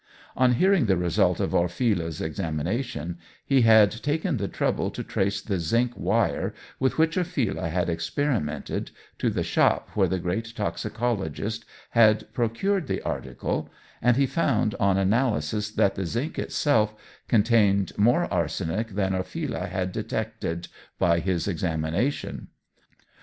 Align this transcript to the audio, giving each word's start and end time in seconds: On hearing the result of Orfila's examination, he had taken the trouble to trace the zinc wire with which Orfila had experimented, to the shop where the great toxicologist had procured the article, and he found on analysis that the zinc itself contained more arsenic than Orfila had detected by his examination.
On 0.35 0.53
hearing 0.53 0.87
the 0.87 0.97
result 0.97 1.39
of 1.39 1.53
Orfila's 1.53 2.21
examination, 2.21 3.19
he 3.45 3.61
had 3.61 3.91
taken 4.01 4.37
the 4.37 4.47
trouble 4.47 4.89
to 4.89 5.03
trace 5.03 5.41
the 5.43 5.59
zinc 5.59 5.93
wire 5.95 6.55
with 6.79 6.97
which 6.97 7.17
Orfila 7.17 7.69
had 7.69 7.87
experimented, 7.87 8.89
to 9.19 9.29
the 9.29 9.43
shop 9.43 9.89
where 9.93 10.07
the 10.07 10.17
great 10.17 10.55
toxicologist 10.55 11.65
had 11.91 12.33
procured 12.33 12.87
the 12.87 13.03
article, 13.03 13.69
and 14.01 14.17
he 14.17 14.25
found 14.25 14.73
on 14.79 14.97
analysis 14.97 15.69
that 15.69 15.93
the 15.93 16.07
zinc 16.07 16.39
itself 16.39 16.95
contained 17.27 17.91
more 17.95 18.25
arsenic 18.33 18.95
than 18.95 19.13
Orfila 19.13 19.67
had 19.67 19.91
detected 19.91 20.67
by 20.97 21.19
his 21.19 21.47
examination. 21.47 22.47